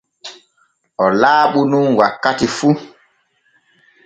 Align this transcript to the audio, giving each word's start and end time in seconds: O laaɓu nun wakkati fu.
O 1.03 1.05
laaɓu 1.21 1.59
nun 1.71 1.87
wakkati 1.99 2.47
fu. 2.57 2.69